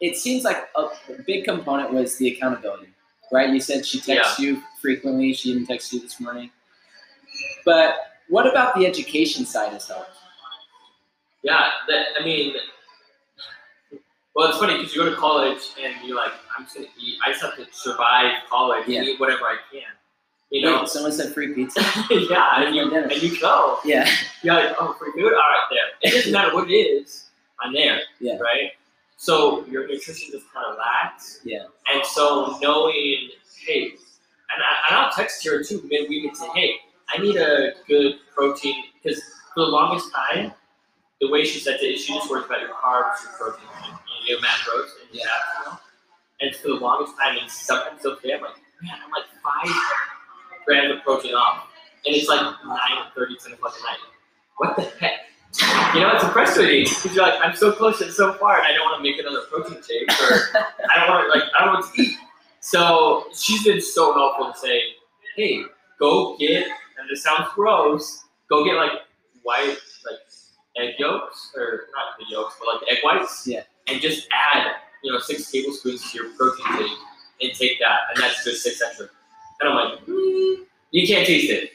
it 0.00 0.16
seems 0.16 0.42
like 0.44 0.68
a, 0.76 0.82
a 0.82 1.22
big 1.26 1.44
component 1.44 1.92
was 1.92 2.16
the 2.16 2.28
accountability, 2.32 2.88
right? 3.32 3.50
You 3.50 3.60
said 3.60 3.84
she 3.84 4.00
texts 4.00 4.38
you 4.38 4.62
frequently. 4.80 5.34
She 5.34 5.50
even 5.50 5.66
texted 5.66 5.94
you 5.94 6.00
this 6.00 6.18
morning. 6.20 6.50
But 7.66 7.96
what 8.28 8.46
about 8.46 8.74
the 8.76 8.86
education 8.86 9.44
side 9.44 9.72
has 9.72 9.86
helped? 9.88 10.16
Yeah, 11.42 11.70
that, 11.88 12.06
I 12.20 12.24
mean, 12.24 12.54
well, 14.34 14.48
it's 14.48 14.58
funny 14.58 14.76
because 14.78 14.94
you 14.94 15.02
go 15.02 15.10
to 15.10 15.16
college 15.16 15.60
and 15.82 15.94
you're 16.06 16.16
like, 16.16 16.32
I'm 16.56 16.64
just 16.64 16.76
gonna 16.76 16.88
eat. 16.98 17.16
I 17.26 17.30
just 17.32 17.42
have 17.42 17.56
to 17.56 17.66
survive 17.72 18.32
college 18.48 18.84
Yeah. 18.86 19.00
and 19.00 19.08
eat 19.08 19.20
whatever 19.20 19.44
I 19.44 19.56
can. 19.72 19.82
You 20.50 20.62
know? 20.62 20.80
Wait, 20.80 20.88
someone 20.88 21.12
said 21.12 21.32
free 21.32 21.54
pizza. 21.54 21.80
yeah, 22.10 22.62
and 22.64 22.74
you 22.74 22.90
Dinner. 22.90 23.08
and 23.08 23.22
you 23.22 23.40
go. 23.40 23.78
Yeah, 23.84 24.08
You're 24.42 24.54
like, 24.54 24.76
oh, 24.80 24.94
free 24.98 25.12
food. 25.12 25.24
All 25.32 25.38
right, 25.38 25.66
there. 25.70 25.80
It 26.10 26.14
doesn't 26.14 26.32
matter 26.32 26.54
what 26.54 26.68
it 26.70 26.74
is. 26.74 27.26
I'm 27.60 27.72
there. 27.72 28.00
Yeah. 28.20 28.36
Right. 28.38 28.72
So 29.16 29.64
your 29.66 29.86
nutrition 29.86 30.30
just 30.32 30.50
kind 30.52 30.66
of 30.70 30.76
lacks. 30.78 31.40
Yeah. 31.44 31.64
And 31.92 32.04
so 32.06 32.56
knowing, 32.62 33.30
hey, 33.66 33.82
and, 33.82 34.62
I, 34.62 34.88
and 34.88 34.96
I'll 34.96 35.12
text 35.12 35.44
her 35.46 35.62
too 35.62 35.82
midweek 35.88 36.24
and 36.24 36.36
say, 36.36 36.46
hey, 36.54 36.74
I 37.10 37.18
need 37.20 37.36
a 37.36 37.72
good 37.86 38.14
protein 38.34 38.84
because 39.02 39.22
for 39.54 39.66
the 39.66 39.70
longest 39.70 40.10
time, 40.14 40.52
the 41.20 41.28
way 41.30 41.44
she 41.44 41.58
sets 41.60 41.82
it 41.82 41.86
is 41.86 42.04
she 42.04 42.14
just 42.14 42.30
worries 42.30 42.46
about 42.46 42.60
your 42.60 42.70
carbs, 42.70 43.22
your 43.24 43.32
protein, 43.38 43.68
and 43.84 43.94
you 44.26 44.34
know, 44.36 44.40
macros, 44.46 44.88
and 45.02 45.10
Yeah. 45.12 45.24
you 45.58 45.70
know? 45.70 45.78
And 46.40 46.56
for 46.56 46.68
the 46.68 46.74
longest 46.74 47.16
time, 47.18 47.36
and 47.38 47.50
sometimes 47.50 48.00
still 48.00 48.16
today, 48.16 48.34
I'm 48.34 48.40
like, 48.42 48.56
man, 48.82 48.98
I'm 49.04 49.10
like 49.10 49.24
five 49.44 49.74
grams 50.64 50.94
of 50.96 51.02
protein 51.02 51.34
off, 51.34 51.68
and 52.06 52.16
it's 52.16 52.28
like 52.28 52.40
9:30, 52.40 53.36
10 53.42 53.52
o'clock 53.52 53.74
at 53.76 53.82
night. 53.84 53.98
What 54.56 54.76
the 54.76 54.82
heck? 54.98 55.20
You 55.94 56.00
know, 56.00 56.12
it's 56.14 56.24
frustrating 56.32 56.84
because 56.84 57.14
you're 57.14 57.24
like, 57.26 57.40
I'm 57.42 57.54
so 57.56 57.72
close 57.72 58.00
and 58.00 58.12
so 58.12 58.32
far, 58.34 58.56
and 58.58 58.66
I 58.66 58.72
don't 58.72 58.84
want 58.84 58.98
to 58.98 59.02
make 59.02 59.18
another 59.18 59.42
protein 59.50 59.82
shake, 59.82 60.08
or 60.22 60.56
I 60.94 61.00
don't 61.04 61.08
want 61.10 61.26
to 61.32 61.38
like, 61.38 61.48
I 61.58 61.64
don't 61.64 61.74
want 61.74 61.94
to 61.94 62.02
eat. 62.02 62.16
So 62.60 63.26
she's 63.34 63.64
been 63.64 63.80
so 63.80 64.14
helpful 64.14 64.52
to 64.52 64.58
say, 64.58 64.82
hey, 65.36 65.62
go 65.98 66.36
get, 66.38 66.66
and 66.66 67.10
this 67.10 67.22
sounds 67.24 67.48
gross, 67.54 68.24
go 68.48 68.64
get 68.64 68.74
like 68.74 68.92
white, 69.42 69.76
like 70.06 70.18
egg 70.80 70.94
yolks, 70.98 71.52
or 71.56 71.86
not 71.94 72.18
the 72.18 72.24
yolks, 72.28 72.56
but 72.58 72.74
like 72.74 72.90
egg 72.90 72.98
whites. 73.02 73.46
Yeah. 73.46 73.62
And 73.88 74.00
just 74.00 74.28
add, 74.32 74.72
you 75.02 75.12
know, 75.12 75.18
six 75.18 75.50
tablespoons 75.50 76.10
to 76.10 76.18
your 76.18 76.30
protein 76.36 76.66
shake 76.78 76.98
and 77.42 77.52
take 77.54 77.78
that, 77.80 78.00
and 78.14 78.22
that's 78.22 78.44
just 78.44 78.62
six 78.62 78.82
extra. 78.82 79.08
And 79.60 79.68
I'm 79.70 79.74
like, 79.74 80.06
mm, 80.06 80.64
you 80.90 81.06
can't 81.06 81.26
taste 81.26 81.50
it, 81.50 81.70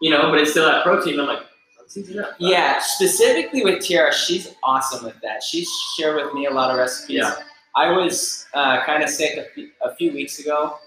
you 0.00 0.10
know, 0.10 0.30
but 0.30 0.40
it's 0.40 0.50
still 0.52 0.66
that 0.66 0.84
protein. 0.84 1.18
I'm 1.20 1.26
like, 1.26 1.40
let's 1.78 1.96
eat 1.96 2.08
it 2.10 2.26
yeah. 2.38 2.78
Specifically 2.80 3.62
with 3.64 3.82
Tiara, 3.82 4.12
she's 4.12 4.54
awesome 4.62 5.04
with 5.04 5.20
that. 5.22 5.42
She's 5.42 5.68
shared 5.96 6.16
with 6.16 6.34
me 6.34 6.46
a 6.46 6.50
lot 6.50 6.70
of 6.70 6.78
recipes. 6.78 7.16
Yeah. 7.16 7.34
I 7.76 7.90
was 7.90 8.46
uh, 8.54 8.84
kind 8.84 9.02
of 9.02 9.08
sick 9.08 9.36
a 9.36 9.52
few, 9.52 9.70
a 9.82 9.94
few 9.96 10.12
weeks 10.12 10.38
ago, 10.38 10.78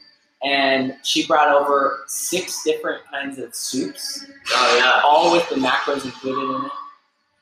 and 0.44 0.96
she 1.04 1.26
brought 1.28 1.50
over 1.50 2.04
six 2.08 2.64
different 2.64 3.04
kinds 3.12 3.40
of 3.40 3.54
soups, 3.56 4.26
Oh 4.52 4.78
yeah. 4.78 5.02
all 5.04 5.32
with 5.32 5.48
the 5.50 5.56
macros 5.56 6.06
included 6.06 6.56
in 6.56 6.66
it. 6.66 6.72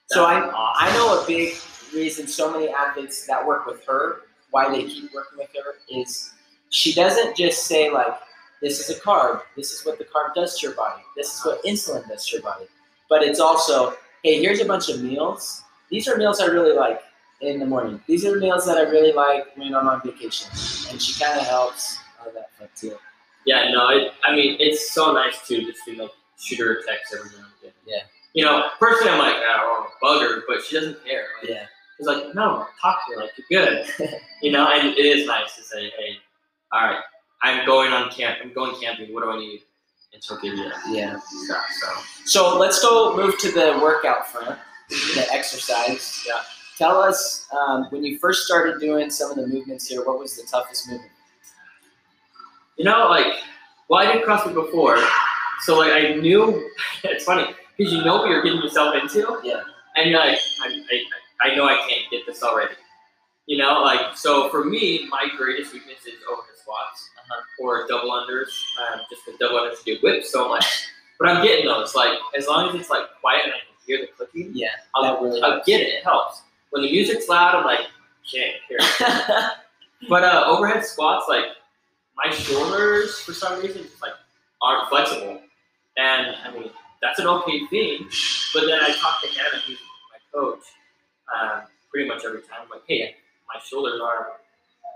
So 0.07 0.25
I, 0.25 0.39
awesome. 0.39 0.53
I 0.55 0.93
know 0.93 1.21
a 1.21 1.25
big 1.27 1.55
reason 1.93 2.27
so 2.27 2.51
many 2.51 2.69
athletes 2.69 3.25
that 3.27 3.45
work 3.45 3.65
with 3.65 3.83
her, 3.85 4.21
why 4.51 4.69
they 4.69 4.83
keep 4.83 5.13
working 5.13 5.39
with 5.39 5.49
her, 5.55 5.75
is 5.89 6.31
she 6.69 6.93
doesn't 6.93 7.35
just 7.35 7.65
say 7.65 7.89
like, 7.89 8.13
this 8.61 8.79
is 8.79 8.95
a 8.95 8.99
carb, 9.01 9.41
this 9.55 9.71
is 9.71 9.85
what 9.85 9.97
the 9.97 10.05
carb 10.05 10.33
does 10.35 10.59
to 10.59 10.67
your 10.67 10.75
body, 10.75 11.01
this 11.15 11.33
is 11.33 11.45
what 11.45 11.63
insulin 11.63 12.07
does 12.07 12.27
to 12.27 12.37
your 12.37 12.43
body. 12.43 12.65
But 13.09 13.23
it's 13.23 13.39
also, 13.39 13.95
hey, 14.23 14.41
here's 14.41 14.61
a 14.61 14.65
bunch 14.65 14.89
of 14.89 15.01
meals. 15.01 15.63
These 15.89 16.07
are 16.07 16.17
meals 16.17 16.39
I 16.39 16.45
really 16.45 16.73
like. 16.73 17.01
in 17.41 17.59
the 17.59 17.65
morning. 17.65 18.01
These 18.07 18.25
are 18.25 18.37
meals 18.37 18.65
that 18.65 18.77
I 18.77 18.81
really 18.81 19.11
like 19.11 19.55
when 19.57 19.75
I'm 19.75 19.87
on 19.87 20.01
vacation, 20.03 20.49
and 20.89 21.01
she 21.01 21.21
kind 21.21 21.39
of 21.39 21.45
helps 21.45 21.99
all 22.19 22.31
that 22.33 22.75
too. 22.75 22.97
Yeah, 23.45 23.71
no, 23.71 23.89
it, 23.89 24.13
I 24.23 24.35
mean, 24.35 24.57
it's 24.59 24.91
so 24.93 25.11
nice 25.13 25.47
too, 25.47 25.61
just 25.65 25.79
to 25.85 26.01
like 26.01 26.11
shoot 26.39 26.59
her 26.59 26.79
a 26.79 26.83
text 26.83 27.13
every 27.13 27.29
now 27.31 27.45
and 27.45 27.53
again. 27.61 27.73
Yeah. 27.85 28.03
You 28.35 28.43
know, 28.43 28.67
personally, 28.79 29.13
I'm 29.13 29.19
like, 29.19 29.35
oh, 29.37 29.87
bug 30.01 30.21
her, 30.21 30.43
but 30.45 30.61
she 30.61 30.75
doesn't 30.75 31.03
care. 31.05 31.23
Like, 31.41 31.49
Yeah, 31.49 31.65
It's 31.97 32.07
like, 32.07 32.35
no, 32.35 32.67
talk 32.81 32.99
to 33.07 33.15
her, 33.15 33.21
like, 33.21 33.31
you're 33.49 33.65
good. 33.65 33.87
you 34.41 34.51
know, 34.51 34.67
and 34.69 34.89
it 34.89 35.05
is 35.05 35.25
nice 35.25 35.55
to 35.55 35.63
say, 35.63 35.89
hey, 35.97 36.17
all 36.73 36.83
right, 36.83 36.99
I'm 37.43 37.65
going 37.65 37.93
on 37.93 38.11
camp, 38.11 38.39
I'm 38.43 38.53
going 38.53 38.75
camping, 38.79 39.13
what 39.13 39.23
do 39.23 39.31
I 39.31 39.39
need? 39.39 39.61
And 40.13 40.21
she'll 40.21 40.39
give 40.41 40.53
you 40.53 40.69
yeah. 40.89 41.17
stuff, 41.45 41.65
so. 41.79 41.87
So 42.25 42.59
let's 42.59 42.81
go 42.81 43.15
move 43.15 43.37
to 43.39 43.51
the 43.53 43.79
workout 43.81 44.27
front, 44.27 44.59
the 44.89 45.27
exercise. 45.31 46.25
Yeah. 46.27 46.41
Tell 46.77 47.01
us 47.01 47.47
um, 47.57 47.85
when 47.89 48.03
you 48.03 48.19
first 48.19 48.45
started 48.45 48.81
doing 48.81 49.09
some 49.09 49.31
of 49.31 49.37
the 49.37 49.47
movements 49.47 49.87
here. 49.87 50.03
What 50.05 50.19
was 50.19 50.35
the 50.35 50.43
toughest 50.43 50.89
movement? 50.89 51.11
You 52.77 52.83
know, 52.83 53.07
like, 53.09 53.27
well, 53.89 54.05
I 54.05 54.11
did 54.11 54.25
CrossFit 54.25 54.53
before, 54.53 54.97
so 55.61 55.77
like 55.77 55.93
I 55.93 56.15
knew. 56.15 56.69
it's 57.03 57.23
funny 57.23 57.55
because 57.77 57.93
you 57.93 58.03
know 58.03 58.17
what 58.17 58.29
you're 58.29 58.43
getting 58.43 58.61
yourself 58.61 58.95
into. 58.95 59.39
Yeah. 59.43 59.61
And 59.95 60.09
you're 60.09 60.19
like, 60.19 60.37
I, 60.61 60.83
I, 60.91 61.49
I 61.49 61.55
know 61.55 61.65
I 61.65 61.75
can't 61.87 62.09
get 62.11 62.25
this 62.25 62.43
already. 62.43 62.75
You 63.47 63.57
know, 63.57 63.81
like 63.81 64.17
so 64.17 64.49
for 64.49 64.63
me, 64.65 65.07
my 65.09 65.27
greatest 65.37 65.73
weakness 65.73 66.05
is 66.05 66.15
overhead 66.29 66.55
squats 66.61 67.09
or 67.59 67.85
double 67.87 68.09
unders. 68.11 68.49
Um, 68.81 69.01
just 69.09 69.25
because 69.25 69.39
double 69.39 69.59
unders 69.59 69.83
get 69.85 70.01
whipped 70.01 70.25
so 70.25 70.47
much. 70.49 70.65
But 71.19 71.29
I'm 71.29 71.43
getting 71.43 71.65
those. 71.65 71.95
Like 71.95 72.17
as 72.37 72.47
long 72.47 72.69
as 72.69 72.75
it's 72.75 72.89
like 72.89 73.03
quiet 73.21 73.41
and 73.45 73.53
I 73.53 73.57
can 73.57 73.75
hear 73.85 73.99
the 74.01 74.07
clicking, 74.17 74.51
Yeah, 74.53 74.69
I'll, 74.95 75.21
really 75.23 75.41
I'll 75.41 75.61
get 75.65 75.81
it. 75.81 75.89
It 75.89 76.03
helps. 76.03 76.41
When 76.71 76.81
the 76.81 76.91
music's 76.91 77.29
loud, 77.29 77.55
I'm 77.55 77.65
like, 77.65 77.81
can't 78.29 78.55
hear 78.67 78.79
it. 78.79 79.51
But 80.09 80.23
uh, 80.23 80.43
overhead 80.47 80.85
squats, 80.85 81.25
like 81.29 81.45
my 82.15 82.31
shoulders, 82.31 83.19
for 83.19 83.33
some 83.33 83.61
reason, 83.61 83.83
just 83.83 84.01
like 84.01 84.13
aren't 84.61 84.89
flexible, 84.89 85.39
and 85.97 86.35
I 86.43 86.51
mean 86.53 86.69
that's 87.01 87.19
an 87.19 87.27
okay 87.27 87.65
thing. 87.67 88.07
But 88.53 88.65
then 88.67 88.79
I 88.81 88.89
talk 88.99 89.21
to 89.21 89.27
Hannah, 89.29 89.61
who's 89.65 89.77
my 90.11 90.39
coach, 90.39 90.63
um, 91.33 91.63
pretty 91.91 92.07
much 92.07 92.23
every 92.25 92.41
time. 92.41 92.59
I'm 92.63 92.69
like, 92.69 92.83
hey, 92.87 93.15
my 93.47 93.59
shoulders 93.63 93.99
are 94.01 94.27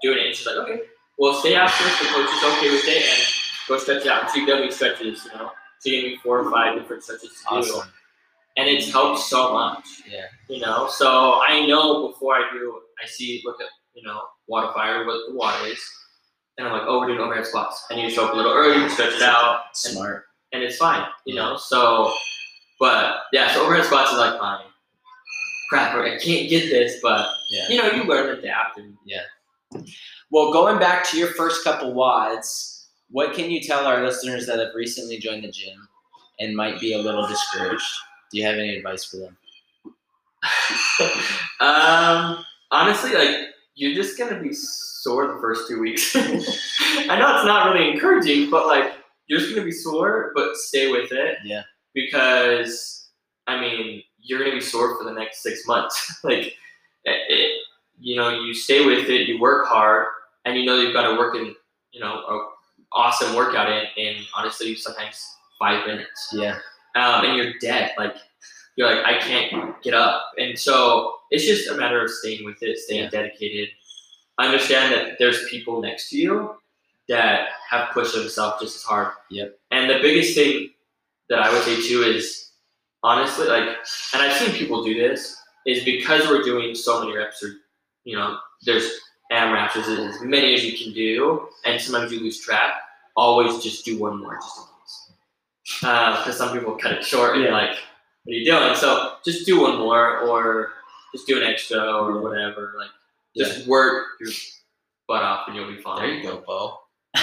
doing 0.02 0.18
it, 0.20 0.26
and 0.28 0.36
she's 0.36 0.46
like, 0.46 0.56
okay, 0.58 0.82
well, 1.18 1.34
stay 1.40 1.56
after 1.56 1.84
this. 1.84 2.00
The 2.00 2.06
coach 2.06 2.30
is 2.30 2.44
okay 2.44 2.72
with 2.72 2.88
it, 2.88 3.04
and 3.04 3.28
go 3.68 3.78
stretch 3.78 4.06
it 4.06 4.12
out. 4.12 4.24
And 4.24 4.32
she 4.32 4.46
gave 4.46 4.62
me 4.62 4.72
stretches, 4.72 5.26
you 5.26 5.38
know. 5.38 5.52
She 5.84 5.92
gave 5.92 6.04
me 6.04 6.18
four 6.24 6.40
or 6.40 6.52
five 6.52 6.78
different 6.78 7.04
stretches 7.04 7.30
to 7.30 7.36
do, 7.50 7.56
awesome. 7.58 7.90
and 8.58 8.68
it's 8.68 8.92
helped 8.92 9.22
so 9.22 9.54
much 9.54 9.86
Yeah, 10.10 10.26
you 10.50 10.60
know. 10.60 10.88
So 10.90 11.42
I 11.42 11.66
know 11.66 12.10
before 12.10 12.36
I 12.36 12.50
do, 12.52 12.82
I 13.02 13.08
see, 13.08 13.42
look 13.46 13.62
at, 13.62 13.68
you 13.94 14.04
know, 14.04 14.22
Wodify, 14.50 15.06
what 15.06 15.20
the 15.30 15.36
WOD 15.36 15.68
is, 15.70 15.80
and 16.58 16.68
I'm 16.68 16.74
like, 16.74 16.84
oh, 16.86 17.00
we're 17.00 17.08
doing 17.08 17.20
overhead 17.20 17.46
squats. 17.46 17.86
I 17.90 17.96
need 17.96 18.10
to 18.10 18.10
show 18.10 18.26
up 18.26 18.34
a 18.34 18.36
little 18.36 18.52
early, 18.52 18.90
stretch 18.90 19.14
it 19.14 19.22
out, 19.22 19.62
and, 19.86 19.94
smart. 19.94 20.26
And 20.52 20.64
it's 20.64 20.78
fine, 20.78 21.08
you 21.26 21.36
know. 21.36 21.58
So, 21.58 22.12
but 22.80 23.22
yeah, 23.32 23.54
so 23.54 23.64
overhead 23.66 23.86
squats 23.86 24.12
is 24.12 24.18
like 24.18 24.40
my 24.40 24.64
crap. 25.70 25.96
I 25.96 26.18
can't 26.18 26.50
get 26.50 26.70
this, 26.70 27.00
but 27.02 27.30
Yeah. 27.50 27.68
you 27.70 27.78
know, 27.82 27.92
you 27.92 28.04
learn 28.04 28.28
to 28.28 28.40
adapt 28.40 28.78
and 28.80 28.98
yeah. 29.06 29.22
Well, 30.32 30.52
going 30.52 30.80
back 30.80 31.04
to 31.10 31.18
your 31.18 31.30
first 31.30 31.64
couple 31.64 31.94
WODs, 31.94 32.88
what 33.12 33.34
can 33.36 33.50
you 33.52 33.62
tell 33.62 33.86
our 33.86 34.04
listeners 34.04 34.46
that 34.48 34.60
have 34.60 34.74
recently 34.76 35.18
joined 35.18 35.44
the 35.44 35.52
gym 35.52 35.88
and 36.40 36.56
might 36.56 36.80
be 36.80 36.94
a 36.94 36.98
little 36.98 37.28
discouraged? 37.28 37.86
Do 38.32 38.38
you 38.40 38.46
have 38.46 38.56
any 38.56 38.76
advice 38.78 39.06
for 39.06 39.18
them? 39.18 39.38
um, 41.60 42.44
honestly, 42.72 43.14
like 43.14 43.48
you're 43.76 43.94
just 43.96 44.18
gonna 44.18 44.42
be 44.42 44.54
sore 44.54 45.28
the 45.28 45.40
first 45.42 45.68
two 45.68 45.80
weeks. 45.80 46.16
I 46.16 47.18
know 47.20 47.36
it's 47.36 47.46
not 47.46 47.74
really 47.74 47.92
encouraging, 47.92 48.50
but 48.50 48.68
like 48.68 48.94
you're 49.30 49.40
just 49.40 49.54
gonna 49.54 49.66
be 49.66 49.72
sore, 49.72 50.32
but 50.36 50.56
stay 50.58 50.92
with 50.92 51.12
it. 51.14 51.38
Yeah. 51.46 51.64
Because 51.94 53.10
I 53.48 53.60
mean, 53.62 54.04
you're 54.20 54.40
gonna 54.40 54.56
be 54.56 54.62
sore 54.62 54.98
for 54.98 55.06
the 55.06 55.14
next 55.14 55.42
six 55.42 55.66
months. 55.66 56.20
like, 56.24 56.56
it, 57.06 57.22
it, 57.30 57.52
you 58.00 58.16
know, 58.16 58.30
you 58.30 58.54
stay 58.54 58.86
with 58.86 59.08
it, 59.10 59.28
you 59.28 59.40
work 59.40 59.68
hard, 59.68 60.08
and 60.46 60.58
you 60.58 60.66
know 60.66 60.76
you've 60.80 60.94
got 60.94 61.10
to 61.10 61.18
work 61.18 61.36
in, 61.36 61.54
you 61.92 62.00
know, 62.00 62.14
a 62.14 62.48
awesome 62.94 63.36
workout 63.36 63.70
in, 63.70 63.86
in 63.98 64.24
honestly 64.36 64.76
sometimes 64.76 65.24
five 65.60 65.86
minutes 65.86 66.30
Yeah, 66.34 66.58
um, 66.96 67.26
and 67.26 67.38
you're 67.38 67.54
dead. 67.62 67.92
Like 67.98 68.16
you're 68.78 68.94
like, 68.94 69.06
I 69.06 69.20
can't 69.20 69.82
get 69.84 69.94
up. 69.94 70.32
And 70.38 70.58
so 70.58 71.14
it's 71.30 71.46
just 71.46 71.70
a 71.70 71.76
matter 71.76 72.04
of 72.04 72.10
staying 72.10 72.46
with 72.46 72.58
it, 72.62 72.78
staying 72.78 73.04
Yeah. 73.04 73.10
dedicated. 73.10 73.70
Understand 74.40 74.94
that 74.94 75.18
there's 75.20 75.50
people 75.50 75.82
next 75.82 76.10
to 76.10 76.18
you 76.18 76.56
that 77.10 77.50
have 77.70 77.90
pushed 77.92 78.16
themselves 78.16 78.62
just 78.62 78.78
as 78.78 78.84
hard. 78.84 79.14
Yep. 79.30 79.60
And 79.72 79.90
the 79.90 80.00
biggest 80.02 80.36
thing 80.36 80.70
that 81.30 81.40
I 81.40 81.52
would 81.52 81.64
say 81.64 81.76
too 81.82 82.04
is 82.04 82.52
honestly, 83.04 83.48
like, 83.48 83.68
and 84.14 84.22
I've 84.22 84.34
seen 84.34 84.52
people 84.52 84.84
do 84.84 84.94
this, 84.94 85.36
is 85.66 85.84
because 85.84 86.28
we're 86.28 86.44
doing 86.44 86.74
so 86.74 87.02
many 87.02 87.18
reps 87.18 87.44
or, 87.44 87.50
you 88.06 88.16
know, 88.16 88.38
there's 88.66 88.90
AMRAPs, 89.32 89.74
there's 89.74 89.88
as 89.88 90.22
many 90.22 90.54
as 90.54 90.64
you 90.64 90.78
can 90.78 90.94
do, 90.94 91.48
and 91.66 91.80
sometimes 91.82 92.12
you 92.12 92.20
lose 92.20 92.40
track, 92.40 92.74
always 93.16 93.62
just 93.62 93.86
do 93.86 94.00
one 94.00 94.20
more 94.20 94.36
just 94.36 94.58
in 94.58 94.64
case 94.64 95.84
uh, 95.84 96.18
because 96.18 96.38
some 96.38 96.58
people 96.58 96.76
cut 96.76 96.94
it 96.94 97.04
short 97.04 97.36
and 97.36 97.44
you're 97.44 97.52
like, 97.52 97.78
what 98.24 98.34
are 98.34 98.38
you 98.38 98.46
doing? 98.46 98.76
So 98.76 99.16
just 99.24 99.46
do 99.46 99.62
one 99.62 99.78
more 99.78 100.20
or 100.20 100.74
just 101.14 101.28
do 101.28 101.38
an 101.38 101.44
extra 101.44 101.80
or 101.80 102.22
whatever. 102.22 102.74
Like 102.78 102.90
just 103.36 103.68
work 103.68 104.06
your 104.20 104.32
butt 105.08 105.24
off 105.24 105.48
and 105.48 105.56
you'll 105.56 105.68
be 105.68 105.82
fine. 105.82 106.00
there 106.00 106.16
you 106.16 106.24
go, 106.24 106.44
Beau. 106.46 106.80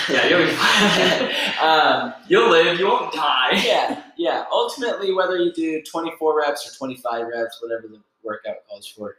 Yeah, 0.09 0.27
you'll 0.29 0.47
be 0.47 0.53
fine. 0.53 1.35
um, 1.63 2.15
you'll 2.29 2.51
live, 2.51 2.79
you 2.79 2.87
won't 2.87 3.13
die. 3.13 3.51
yeah, 3.65 4.03
yeah. 4.17 4.45
Ultimately, 4.53 5.13
whether 5.15 5.37
you 5.39 5.53
do 5.53 5.83
24 5.83 6.37
reps 6.39 6.69
or 6.69 6.77
25 6.77 7.27
reps, 7.29 7.61
whatever 7.63 7.87
the 7.89 8.01
workout 8.23 8.57
calls 8.69 8.87
for, 8.89 9.17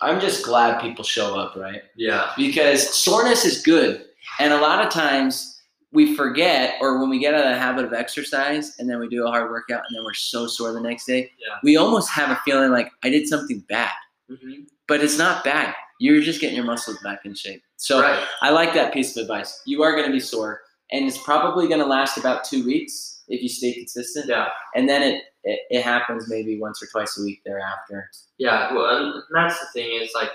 I'm 0.00 0.20
just 0.20 0.44
glad 0.44 0.80
people 0.80 1.02
show 1.04 1.36
up, 1.38 1.56
right? 1.56 1.82
Yeah. 1.96 2.30
because 2.36 2.94
soreness 2.94 3.44
is 3.44 3.62
good. 3.62 4.04
And 4.38 4.52
a 4.52 4.60
lot 4.60 4.84
of 4.84 4.92
times 4.92 5.60
we 5.90 6.14
forget, 6.14 6.74
or 6.80 7.00
when 7.00 7.08
we 7.10 7.18
get 7.18 7.34
out 7.34 7.44
of 7.46 7.52
the 7.52 7.58
habit 7.58 7.84
of 7.84 7.92
exercise 7.92 8.76
and 8.78 8.88
then 8.88 9.00
we 9.00 9.08
do 9.08 9.26
a 9.26 9.30
hard 9.30 9.50
workout 9.50 9.82
and 9.88 9.96
then 9.96 10.04
we're 10.04 10.14
so 10.14 10.46
sore 10.46 10.72
the 10.72 10.80
next 10.80 11.06
day, 11.06 11.32
Yeah. 11.40 11.56
we 11.64 11.76
almost 11.76 12.10
have 12.10 12.30
a 12.30 12.40
feeling 12.44 12.70
like 12.70 12.90
I 13.02 13.08
did 13.10 13.26
something 13.26 13.64
bad. 13.68 13.90
hmm 14.28 14.64
But 14.86 15.02
it's 15.02 15.18
not 15.18 15.42
bad. 15.44 15.74
You're 15.98 16.20
just 16.20 16.40
getting 16.40 16.56
your 16.56 16.64
muscles 16.64 16.98
back 17.02 17.24
in 17.24 17.34
shape. 17.34 17.62
So 17.76 18.00
right. 18.00 18.24
I 18.42 18.50
like 18.50 18.74
that 18.74 18.92
piece 18.92 19.16
of 19.16 19.22
advice. 19.22 19.62
You 19.66 19.82
are 19.82 19.92
going 19.92 20.06
to 20.06 20.12
be 20.12 20.20
sore, 20.20 20.60
and 20.92 21.06
it's 21.06 21.18
probably 21.22 21.68
going 21.68 21.80
to 21.80 21.86
last 21.86 22.16
about 22.18 22.44
two 22.44 22.64
weeks 22.64 23.22
if 23.28 23.42
you 23.42 23.48
stay 23.48 23.72
consistent. 23.74 24.26
Yeah. 24.28 24.48
And 24.74 24.88
then 24.88 25.02
it, 25.02 25.22
it, 25.44 25.60
it 25.70 25.82
happens 25.82 26.28
maybe 26.28 26.58
once 26.60 26.82
or 26.82 26.86
twice 26.86 27.18
a 27.18 27.22
week 27.22 27.40
thereafter. 27.44 28.08
Yeah. 28.38 28.72
Well, 28.72 28.86
and 29.14 29.22
that's 29.34 29.58
the 29.60 29.66
thing 29.74 29.90
is 30.00 30.10
like, 30.14 30.30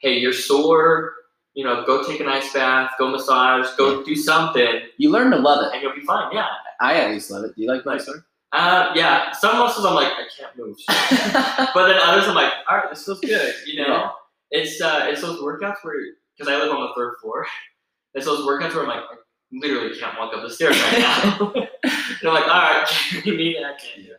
hey, 0.00 0.18
you're 0.18 0.32
sore. 0.32 1.12
You 1.54 1.64
know, 1.64 1.84
go 1.84 2.06
take 2.06 2.20
an 2.20 2.28
ice 2.28 2.52
bath, 2.52 2.92
go 3.00 3.10
massage, 3.10 3.66
go 3.76 4.04
do 4.04 4.14
something, 4.14 4.80
You 4.96 5.10
learn 5.10 5.32
to 5.32 5.38
love 5.38 5.64
it. 5.66 5.72
and 5.74 5.82
you'll 5.82 5.94
be 5.94 6.02
fine. 6.02 6.32
Yeah. 6.32 6.46
I 6.80 7.02
always 7.02 7.28
love 7.32 7.44
it. 7.44 7.56
Do 7.56 7.62
you 7.62 7.68
like 7.68 7.84
my 7.84 7.94
Nice. 7.94 8.06
sore? 8.06 8.24
Uh, 8.52 8.92
yeah. 8.94 9.32
Some 9.32 9.58
muscles 9.58 9.84
I'm 9.84 9.94
like, 9.94 10.06
I 10.12 10.26
can't 10.38 10.56
move. 10.56 10.76
but 11.74 11.86
then 11.88 11.98
others 12.02 12.28
I'm 12.28 12.34
like, 12.36 12.52
all 12.70 12.76
right, 12.76 12.88
this 12.90 13.04
feels 13.04 13.18
good. 13.20 13.54
You 13.66 13.82
know, 13.82 13.88
Yeah. 13.88 14.10
It's 14.50 14.80
uh, 14.80 15.06
it's 15.10 15.20
those 15.20 15.40
workouts 15.40 15.76
where 15.82 15.94
because 16.36 16.52
I 16.52 16.58
live 16.58 16.72
on 16.72 16.80
the 16.80 16.92
third 16.96 17.14
floor, 17.20 17.46
it's 18.14 18.26
those 18.26 18.46
workouts 18.46 18.74
where 18.74 18.82
I'm 18.82 18.88
like, 18.88 19.00
I 19.00 19.16
literally 19.52 19.98
can't 19.98 20.18
walk 20.18 20.34
up 20.34 20.42
the 20.42 20.50
stairs 20.50 20.80
right 20.80 20.98
now. 20.98 21.52
and 21.84 22.28
I'm 22.28 22.34
like, 22.34 22.44
all 22.44 22.48
right, 22.48 22.86
carry 23.10 23.36
me, 23.36 23.58
I 23.58 23.74
can't 23.80 24.06
do 24.06 24.12
it. 24.12 24.18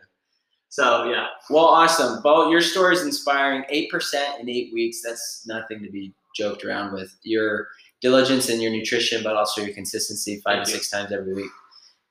So 0.72 1.04
yeah, 1.10 1.26
Well, 1.50 1.64
awesome. 1.64 2.22
Beau, 2.22 2.48
your 2.50 2.60
story 2.60 2.94
is 2.94 3.02
inspiring. 3.02 3.64
8% 3.72 4.40
in 4.40 4.48
eight 4.48 4.72
weeks. 4.72 5.02
That's 5.02 5.42
nothing 5.44 5.82
to 5.82 5.90
be 5.90 6.14
joked 6.36 6.64
around 6.64 6.92
with. 6.92 7.12
Your 7.24 7.66
diligence 8.00 8.48
in 8.48 8.60
your 8.60 8.70
nutrition, 8.70 9.22
but 9.24 9.34
also 9.34 9.62
your 9.62 9.74
consistency 9.74 10.40
five 10.44 10.58
Thank 10.58 10.66
to 10.66 10.70
you. 10.70 10.76
six 10.76 10.90
times 10.90 11.10
every 11.12 11.34
week. 11.34 11.50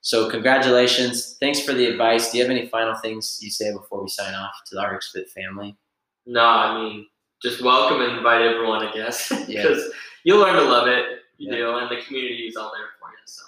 So, 0.02 0.30
congratulations. 0.30 1.38
Thanks 1.40 1.62
for 1.62 1.74
the 1.74 1.86
advice. 1.86 2.32
Do 2.32 2.38
you 2.38 2.44
have 2.44 2.52
any 2.52 2.68
final 2.68 2.96
things 2.96 3.40
you 3.42 3.50
say 3.50 3.72
before 3.72 4.02
we 4.04 4.10
sign 4.10 4.34
off 4.34 4.54
to 4.68 4.76
the 4.76 4.82
RX 4.86 5.12
Fit 5.14 5.30
family? 5.30 5.78
no, 6.26 6.42
I 6.44 6.84
mean, 6.84 7.08
just 7.42 7.62
welcome 7.64 8.02
and 8.02 8.18
invite 8.18 8.42
everyone, 8.42 8.86
I 8.86 8.92
guess, 8.94 9.30
because 9.30 9.48
Yeah. 9.48 9.76
you'll 10.24 10.40
learn 10.40 10.56
to 10.56 10.62
love 10.64 10.88
it. 10.88 11.06
You 11.38 11.52
Yeah. 11.52 11.58
do, 11.58 11.78
and 11.78 11.90
the 11.90 12.02
community 12.06 12.48
is 12.48 12.56
all 12.58 12.72
there 12.76 12.88
for 13.00 13.10
you. 13.10 13.18
So 13.26 13.44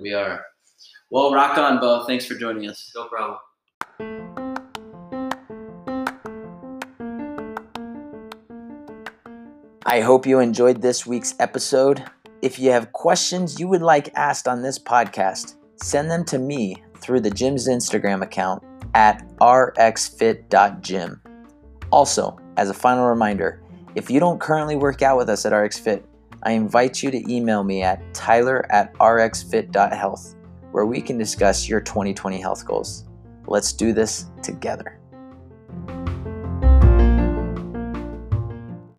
We 0.00 0.14
are. 0.14 0.44
Well, 1.10 1.34
rock 1.34 1.58
on, 1.58 1.80
Beau. 1.80 2.04
Thanks 2.06 2.24
for 2.24 2.34
joining 2.34 2.68
us. 2.68 2.92
no 2.94 3.08
problem. 3.08 3.38
I 9.86 10.00
hope 10.00 10.26
you 10.26 10.38
enjoyed 10.40 10.82
this 10.82 11.06
week's 11.06 11.34
episode. 11.40 12.04
If 12.42 12.58
you 12.58 12.70
have 12.70 12.92
questions 12.92 13.58
you 13.58 13.68
would 13.68 13.82
like 13.82 14.12
asked 14.14 14.46
on 14.46 14.62
this 14.62 14.78
podcast, 14.78 15.56
send 15.82 16.10
them 16.10 16.24
to 16.26 16.38
me 16.38 16.76
through 16.98 17.20
the 17.20 17.30
gym's 17.30 17.68
Instagram 17.68 18.22
account 18.22 18.62
at 18.94 19.26
rxfit.gym. 19.38 21.20
Also, 21.90 22.38
as 22.56 22.70
a 22.70 22.74
final 22.74 23.06
reminder, 23.06 23.60
If 23.96 24.08
you 24.08 24.20
don't 24.20 24.40
currently 24.40 24.76
work 24.76 25.02
out 25.02 25.16
with 25.16 25.28
us 25.28 25.44
at 25.44 25.52
RxFit, 25.52 26.04
I 26.44 26.52
invite 26.52 27.02
you 27.02 27.10
to 27.10 27.32
email 27.32 27.64
me 27.64 27.82
at 27.82 28.00
tyler 28.14 28.64
at 28.70 28.94
rxfit.health, 28.94 30.36
where 30.70 30.86
we 30.86 31.00
can 31.00 31.18
discuss 31.18 31.68
your 31.68 31.80
2020 31.80 32.40
health 32.40 32.64
goals. 32.64 33.04
Let's 33.46 33.72
do 33.72 33.92
this 33.92 34.30
together. 34.42 34.99